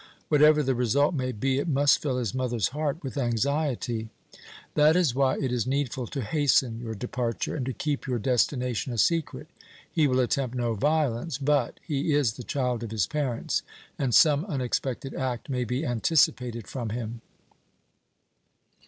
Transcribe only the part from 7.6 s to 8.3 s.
to keep your